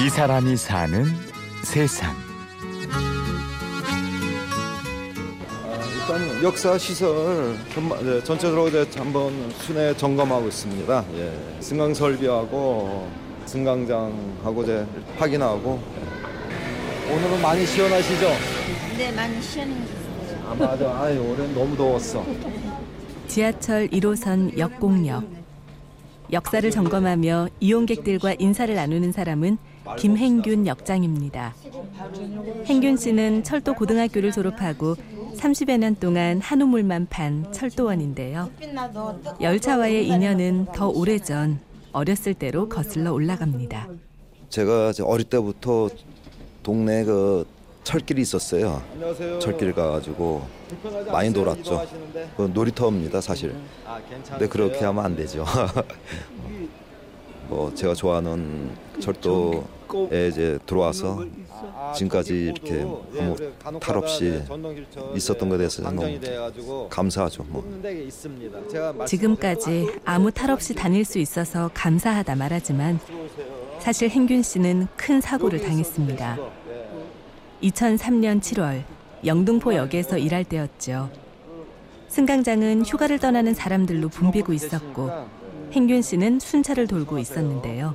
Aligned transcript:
이 0.00 0.08
사람이 0.08 0.56
사는 0.56 1.04
세상. 1.64 2.14
일단 6.00 6.42
역사 6.42 6.78
시설 6.78 7.56
네, 8.02 8.22
전체적으로 8.22 8.68
이제 8.68 8.88
한번 8.96 9.32
순회 9.58 9.96
점검하고 9.96 10.46
있습니다. 10.46 11.04
예. 11.14 11.32
승강 11.60 11.94
설비하고 11.94 13.08
승강장하고 13.46 14.62
이제 14.62 14.86
확인하고 15.18 15.80
예. 16.00 17.12
오늘은 17.12 17.42
많이 17.42 17.66
시원하시죠? 17.66 18.28
네, 18.96 19.10
많이 19.12 19.42
시원해졌어요. 19.42 20.48
아 20.48 20.54
맞아. 20.54 21.00
아이 21.02 21.18
올해는 21.18 21.54
너무 21.54 21.76
더웠어. 21.76 22.24
지하철 23.26 23.88
1호선 23.88 24.56
역공역. 24.56 25.37
역사를 26.32 26.70
점검하며 26.70 27.48
이용객들과 27.60 28.34
인사를 28.38 28.74
나누는 28.74 29.12
사람은 29.12 29.58
김행균 29.96 30.66
역장입니다. 30.66 31.54
행균 32.66 32.96
씨는 32.96 33.44
철도 33.44 33.74
고등학교를 33.74 34.32
졸업하고 34.32 34.96
30여 35.36 35.78
년 35.78 35.94
동안 35.94 36.40
한우물만 36.40 37.06
판 37.08 37.50
철도원인데요. 37.52 38.50
열차와의 39.40 40.08
인연은 40.08 40.66
더 40.74 40.88
오래전 40.88 41.60
어렸을 41.92 42.34
때로 42.34 42.68
거슬러 42.68 43.12
올라갑니다. 43.12 43.88
제가 44.50 44.92
어릴 45.04 45.24
때부터 45.24 45.88
동네 46.62 47.04
그 47.04 47.46
철길이 47.88 48.20
있었어요. 48.20 48.82
안녕하세요. 48.92 49.38
철길 49.38 49.72
가가지고 49.72 50.46
많이 51.10 51.30
놀았죠. 51.30 51.86
그 52.36 52.50
놀이터입니다, 52.52 53.22
사실. 53.22 53.56
아, 53.86 53.98
괜찮으세요? 54.00 54.38
근데 54.38 54.46
그렇게 54.46 54.84
하면 54.84 55.02
안 55.06 55.16
되죠. 55.16 55.46
뭐 57.48 57.72
제가 57.74 57.94
좋아하는 57.94 58.72
철도에 59.00 60.28
이제 60.28 60.58
들어와서 60.66 61.24
아, 61.50 61.94
지금까지 61.96 62.52
이렇게 62.54 62.74
예, 62.74 63.20
아무 63.22 63.32
우리 63.32 63.50
간혹가다 63.58 63.78
탈 63.78 63.96
없이 63.96 64.42
있었던 65.16 65.48
것에 65.48 65.56
대해서 65.56 65.82
너무 65.82 66.88
감사하죠. 66.90 67.44
뭐. 67.44 67.64
지금까지 69.06 69.94
아무 70.04 70.30
탈 70.30 70.50
없이 70.50 70.74
다닐 70.74 71.06
수 71.06 71.18
있어서 71.18 71.70
감사하다 71.72 72.34
말하지만 72.34 73.00
사실 73.78 74.10
행균 74.10 74.42
씨는 74.42 74.88
큰 74.94 75.22
사고를 75.22 75.62
당했습니다. 75.62 76.67
2003년 77.62 78.40
7월 78.40 78.82
영등포역에서 79.24 80.18
일할 80.18 80.44
때였죠. 80.44 81.10
승강장은 82.08 82.84
휴가를 82.86 83.18
떠나는 83.18 83.52
사람들로 83.54 84.08
붐비고 84.08 84.52
있었고 84.52 85.10
행균 85.72 86.00
씨는 86.02 86.38
순찰을 86.40 86.86
돌고 86.86 87.18
있었는데요. 87.18 87.94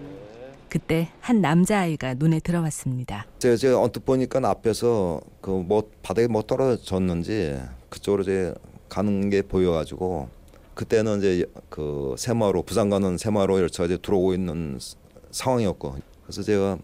그때 0.70 1.10
한 1.22 1.40
남자아이가 1.42 2.16
눈에 2.16 2.40
들어왔습니다. 2.40 3.26
제가, 3.40 3.56
제가 3.56 3.80
언뜻 3.80 4.06
보니까 4.06 4.40
앞에서 4.44 5.22
그 5.42 5.52
뭐 5.52 5.84
바닥에 6.02 6.28
뭐 6.28 6.42
떨어졌는지 6.42 7.60
그쪽으로 7.90 8.24
이제 8.24 8.54
가는 8.90 9.30
게 9.30 9.42
보여가지고 9.42 10.28
그때는 10.74 11.20
이제 11.20 11.46
그 11.70 12.16
새마로 12.18 12.64
부산 12.64 12.90
가는 12.90 13.18
새마로 13.18 13.60
열차가 13.60 13.86
이제 13.86 13.98
들어오고 13.98 14.34
있는 14.34 14.78
스- 14.80 14.96
상황이었고 15.32 15.96
그래서 16.24 16.42
제가 16.42 16.78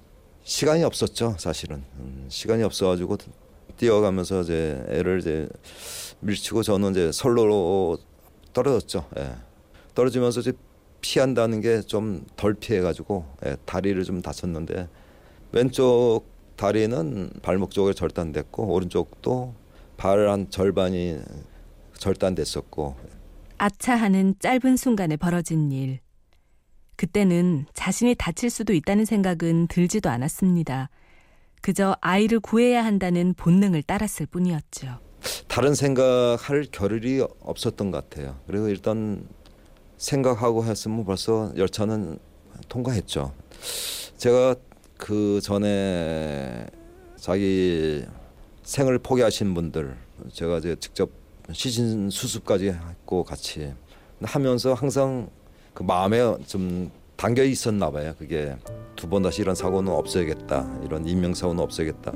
시간이 0.50 0.84
없었죠 0.84 1.36
사실은 1.38 1.84
음, 2.00 2.26
시간이 2.28 2.64
없어가지고 2.64 3.18
뛰어가면서 3.78 4.42
이제 4.42 4.84
애를 4.90 5.20
이제 5.20 5.48
밀치고 6.22 6.64
저는 6.64 6.92
이제 6.92 7.12
선로로 7.12 8.00
떨어졌죠. 8.52 9.08
예. 9.20 9.36
떨어지면서 9.94 10.40
이제 10.40 10.54
피한다는 11.02 11.62
게 11.62 11.82
좀 11.84 12.26
덜 12.36 12.56
피해가지고 12.56 13.26
예, 13.46 13.58
다리를 13.66 14.04
좀 14.04 14.24
다쳤는데 14.24 14.88
왼쪽 15.52 16.24
다리는 16.56 17.30
발목 17.44 17.70
쪽에 17.72 17.94
절단됐고 17.94 18.74
오른쪽도 18.74 19.54
발 19.98 20.28
한 20.28 20.50
절반이 20.50 21.20
절단됐었고 22.00 22.96
아차하는 23.60 24.34
짧은 24.40 24.78
순간에 24.78 25.16
벌어진 25.16 25.72
일. 25.72 26.00
그때는 27.00 27.66
자신이 27.74 28.14
다칠 28.16 28.50
수도 28.50 28.74
있다는 28.74 29.06
생각은 29.06 29.68
들지도 29.68 30.10
않았습니다. 30.10 30.90
그저 31.62 31.96
아이를 32.02 32.42
구해야 32.42 32.84
한다는 32.84 33.34
본능을 33.36 33.84
따랐을 33.84 34.26
뿐이었죠. 34.26 35.00
다른 35.48 35.76
생각할 35.76 36.66
겨를이 36.70 37.26
없었던 37.40 37.92
것 37.92 38.10
같아요. 38.10 38.38
그리고 38.48 38.68
일단 38.68 39.26
생각하고 39.96 40.66
했으면 40.66 41.06
벌써 41.06 41.54
열차는 41.56 42.20
통과했죠. 42.68 43.34
제가 44.18 44.56
그 44.98 45.40
전에 45.42 46.68
자기 47.16 48.04
생을 48.64 49.00
포기하신 49.00 49.54
분들 49.54 49.96
제가 50.34 50.58
이제 50.58 50.76
직접 50.82 51.10
시신 51.54 52.10
수습까지 52.10 52.72
했고 52.72 53.24
같이 53.24 53.74
하면서 54.22 54.74
항상 54.74 55.30
그 55.80 55.84
마음에 55.84 56.20
좀 56.46 56.92
담겨 57.16 57.42
있었나 57.42 57.90
봐요. 57.90 58.14
그게 58.20 58.54
두 58.98 59.08
번 59.08 59.24
다시 59.24 59.42
이런 59.42 59.56
사고는 59.56 59.94
없어야겠다. 59.94 60.82
이런 60.84 61.08
인명 61.08 61.34
사고는 61.34 61.64
없어야겠다. 61.64 62.12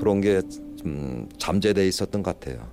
그런 0.00 0.20
게 0.20 0.42
좀 0.76 1.28
잠재돼 1.38 1.86
있었던 1.86 2.24
것 2.24 2.40
같아요. 2.40 2.66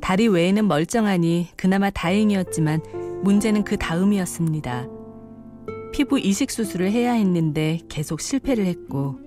다리 0.00 0.28
외에는 0.28 0.68
멀쩡하니 0.68 1.48
그나마 1.56 1.90
다행이었지만 1.90 2.80
문제는 3.24 3.64
그 3.64 3.76
다음이었습니다. 3.76 4.86
피부 5.92 6.18
이식 6.20 6.52
수술을 6.52 6.92
해야 6.92 7.12
했는데 7.14 7.80
계속 7.88 8.20
실패를 8.20 8.66
했고 8.66 9.18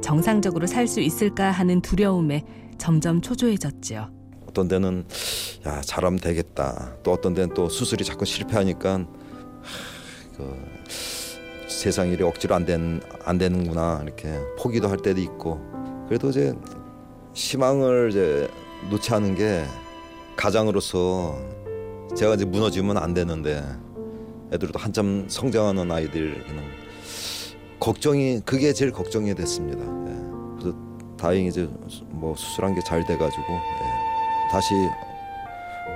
정상적으로 0.00 0.66
살 0.68 0.86
수 0.86 1.00
있을까 1.00 1.50
하는 1.50 1.80
두려움에 1.80 2.44
점점 2.78 3.20
초조해졌지요. 3.20 4.17
어떤 4.58 4.66
데는 4.66 5.04
야 5.66 5.80
잘하면 5.82 6.18
되겠다. 6.18 6.96
또 7.04 7.12
어떤 7.12 7.32
데는 7.32 7.54
또 7.54 7.68
수술이 7.68 8.04
자꾸 8.04 8.24
실패하니까 8.24 8.94
하, 8.94 9.06
그 10.36 10.56
세상 11.68 12.08
일이 12.10 12.24
억지로 12.24 12.56
안, 12.56 12.64
된, 12.64 13.00
안 13.24 13.38
되는구나 13.38 14.00
이렇게 14.02 14.36
포기도 14.58 14.88
할 14.88 14.96
때도 14.96 15.20
있고 15.20 15.60
그래도 16.08 16.30
이제 16.30 16.54
희망을 17.34 18.10
이제 18.10 18.50
놓지 18.90 19.14
않은 19.14 19.36
게 19.36 19.64
가장으로서 20.34 21.38
제가 22.16 22.34
이제 22.34 22.44
무너지면 22.44 22.96
안 22.96 23.14
되는데 23.14 23.62
애들도 24.52 24.76
한참 24.76 25.26
성장하는 25.28 25.92
아이들 25.92 26.42
그냥 26.44 26.64
걱정이 27.78 28.40
그게 28.44 28.72
제일 28.72 28.90
걱정이 28.90 29.32
됐습니다. 29.36 29.84
예. 29.84 30.58
그래서 30.58 30.76
다행히 31.16 31.46
이제 31.48 31.68
뭐 32.08 32.34
수술한 32.34 32.74
게 32.74 32.80
잘 32.80 33.04
돼가지고 33.06 33.52
예. 33.52 34.07
다시 34.50 34.74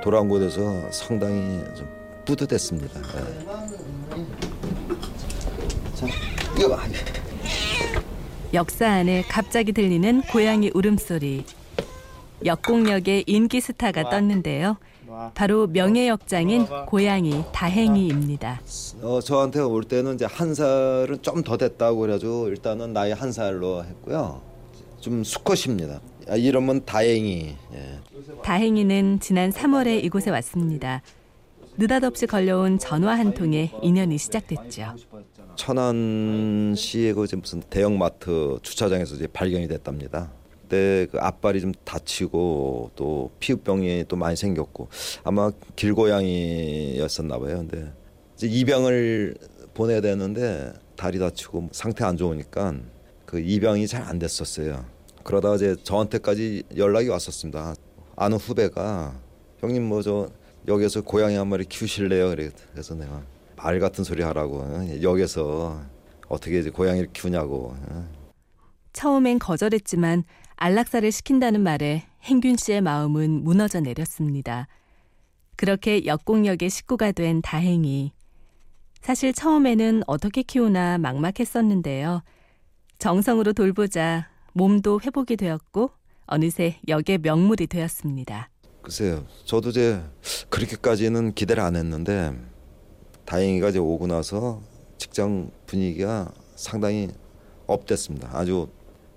돌아온 0.03 0.29
곳에서 0.29 0.91
상당히 0.91 1.61
좀 1.77 1.89
뿌듯했습니다. 2.25 3.01
예. 3.01 3.45
자, 5.95 6.07
이거 6.59 6.77
봐. 6.77 6.83
역사 8.55 8.87
안에 8.89 9.23
갑자기 9.23 9.73
들리는 9.73 10.23
고양이 10.23 10.71
울음소리. 10.75 11.45
역공역의 12.45 13.25
인기 13.27 13.61
스타가 13.61 14.11
떴는데요. 14.11 14.77
바로 15.35 15.67
명예역장인 15.69 16.67
고양이 16.87 17.45
다행이입니다. 17.53 18.61
어, 19.03 19.21
저한테 19.21 19.61
올 19.61 19.85
때는 19.85 20.15
이제 20.15 20.25
한 20.25 20.55
살은 20.55 21.19
좀 21.23 21.43
더 21.45 21.57
됐다고 21.57 22.01
그래가지고 22.01 22.49
일단은 22.49 22.93
나이 22.93 23.13
한 23.13 23.31
살로 23.33 23.85
했고요. 23.85 24.41
좀 25.01 25.23
수컷입니다. 25.25 26.01
아, 26.29 26.37
이름은 26.37 26.85
다행히. 26.85 27.57
예. 27.75 27.99
다행이는 28.43 29.21
지난 29.21 29.51
3월에 29.51 30.03
이곳에 30.05 30.31
왔습니다. 30.31 31.03
느닷없이 31.79 32.27
걸려온 32.27 32.79
전화 32.79 33.15
한 33.15 33.33
통에 33.33 33.73
인연이 33.83 34.19
시작됐죠. 34.19 34.95
천안시의 35.57 37.15
그 37.15 37.27
무슨 37.37 37.61
대형마트 37.63 38.59
주차장에서 38.63 39.15
이제 39.17 39.27
발견이 39.27 39.69
됐답니다. 39.69 40.31
그때 40.51 41.07
그 41.11 41.19
앞발이 41.19 41.61
좀 41.61 41.73
다치고 41.85 42.91
또 42.95 43.31
피부병이 43.41 44.05
또 44.09 44.17
많이 44.17 44.37
생겼고 44.37 44.89
아마 45.25 45.51
길고양이였었나 45.77 47.39
봐요. 47.39 47.59
근데 47.59 47.91
이제 48.37 48.47
입양을 48.47 49.35
보내야 49.75 50.01
되는데 50.01 50.73
다리 50.97 51.19
다치고 51.19 51.71
상태 51.73 52.05
안 52.05 52.17
좋으니까 52.17 52.75
그 53.25 53.41
입양이 53.41 53.87
잘 53.87 54.03
안 54.03 54.19
됐었어요. 54.19 54.85
그러다가 55.25 55.57
이제 55.57 55.77
저한테까지 55.83 56.65
연락이 56.77 57.09
왔었습니다. 57.09 57.75
아는 58.17 58.39
후배가 58.39 59.15
형님 59.59 59.85
뭐 59.85 60.03
저 60.03 60.29
여기서 60.69 61.03
고양이 61.03 61.35
한 61.37 61.49
마리 61.49 61.65
키우실래요? 61.65 62.31
그래- 62.31 62.51
그래서 62.73 62.95
내가 62.95 63.23
말 63.57 63.81
같은 63.81 64.05
소리 64.05 64.23
하라고 64.23 64.59
어? 64.61 64.87
여기서 65.03 65.81
어떻게 66.29 66.59
이제 66.61 66.71
고양이를 66.71 67.09
키우냐고 67.13 67.75
어? 67.89 68.09
처음엔 68.93 69.39
거절했지만 69.39 70.25
안락사를 70.57 71.11
시킨다는 71.11 71.63
말에 71.63 72.05
행균 72.23 72.57
씨의 72.57 72.81
마음은 72.83 73.43
무너져 73.43 73.81
내렸습니다. 73.81 74.69
그렇게 75.57 76.07
역공역의 76.07 76.71
식구가 76.71 77.13
된 77.13 77.43
다행히 77.43 78.13
사실 79.01 79.33
처음에는 79.33 80.03
어떻게 80.07 80.43
키우나 80.43 80.99
막막했었는데요. 80.99 82.23
정성으로 82.99 83.53
돌보자 83.53 84.29
몸도 84.55 85.01
회복이 85.01 85.37
되었고 85.37 85.91
어느새 86.27 86.77
역의 86.89 87.19
명물이 87.19 87.67
되었습니다. 87.67 88.49
글쎄요. 88.83 89.25
저도 89.45 89.71
이제 89.71 90.03
그렇게까지는 90.49 91.35
기대를 91.35 91.63
안 91.63 91.77
했는데 91.77 92.33
다행히가 93.25 93.69
이제 93.69 93.79
오고 93.79 94.07
나서 94.07 94.61
직장 94.99 95.51
분위기가 95.67 96.33
상당히 96.57 97.09
업됐습니다. 97.67 98.31
아주 98.33 98.69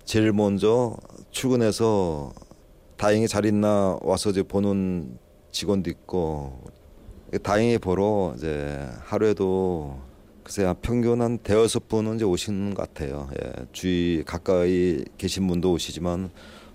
제일 0.04 0.32
먼저 0.34 0.96
출근해서 1.32 2.32
다행히 2.98 3.28
잘 3.28 3.46
있나 3.46 3.98
와서 4.02 4.30
이제 4.30 4.44
보는 4.44 5.18
직원도 5.52 5.90
있고 5.90 6.64
다행히 7.44 7.78
보러 7.78 8.34
이제 8.38 8.88
하루에도 9.02 10.00
글쎄 10.46 10.64
한 10.64 10.76
평균 10.80 11.22
한 11.24 11.40
대여섯 11.40 11.88
분은 11.88 12.18
이제 12.18 12.24
오시는 12.24 12.76
것 12.76 12.94
같아요. 12.94 13.28
예, 13.42 13.66
주위 13.74 14.24
가까이 14.24 15.04
계신 15.18 15.48
분도 15.48 15.72
오시지만 15.74 16.30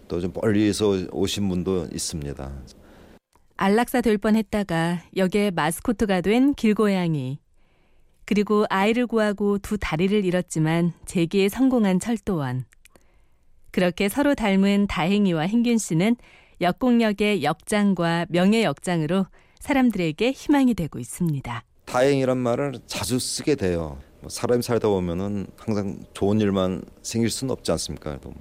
또 0.08 0.20
좀 0.20 0.32
멀리서 0.34 1.06
오신 1.12 1.48
분도 1.48 1.86
있습니다. 1.92 2.52
안락사 3.56 4.00
될 4.00 4.18
뻔했다가 4.18 5.04
역의 5.16 5.52
마스코트가 5.52 6.20
된 6.20 6.52
길고양이. 6.54 7.38
그리고 8.24 8.64
아이를 8.70 9.06
구하고 9.06 9.58
두 9.58 9.78
다리를 9.78 10.24
잃었지만 10.24 10.92
재기에 11.06 11.48
성공한 11.48 12.00
철도원. 12.00 12.64
그렇게 13.70 14.08
서로 14.08 14.34
닮은 14.34 14.88
다행이와 14.88 15.42
행균 15.42 15.78
씨는 15.78 16.16
역공역의 16.60 17.44
역장과 17.44 18.26
명예 18.30 18.64
역장으로 18.64 19.26
사람들에게 19.60 20.32
희망이 20.32 20.74
되고 20.74 20.98
있습니다. 20.98 21.62
다행이란 21.90 22.38
말을 22.38 22.74
자주 22.86 23.18
쓰게 23.18 23.56
돼요. 23.56 23.98
뭐 24.20 24.28
사람이 24.28 24.62
살다 24.62 24.88
보면은 24.88 25.46
항상 25.56 25.98
좋은 26.14 26.40
일만 26.40 26.82
생길 27.02 27.30
수는 27.30 27.50
없지 27.52 27.72
않습니까? 27.72 28.10
그래도 28.10 28.32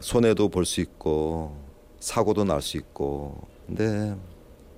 손해도 0.00 0.48
볼 0.50 0.64
수 0.66 0.80
있고 0.82 1.56
사고도 2.00 2.44
날 2.44 2.60
수 2.60 2.76
있고. 2.76 3.40
근데 3.66 4.14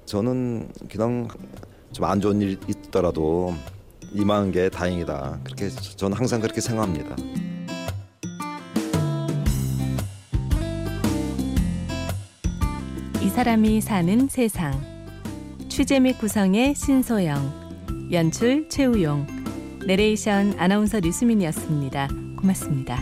저는 0.05 0.71
그냥 0.89 1.27
좀 1.93 2.05
안 2.05 2.21
좋은 2.21 2.41
일 2.41 2.59
있더라도 2.69 3.53
임한 4.13 4.53
게 4.53 4.69
다행이다. 4.69 5.41
그렇게 5.43 5.69
저는 5.71 6.17
항상 6.17 6.41
그렇게 6.41 6.61
생각합니다. 6.61 7.17
이 13.21 13.29
사람이 13.29 13.81
사는 13.81 14.29
세상. 14.29 14.81
취재 15.69 15.99
및 16.01 16.19
구성의 16.19 16.75
신소영, 16.75 17.66
연출 18.13 18.69
최우용, 18.69 19.27
내레이션 19.87 20.55
아나운서 20.59 21.01
류수민이었습니다. 21.01 22.09
고맙습니다. 22.37 22.99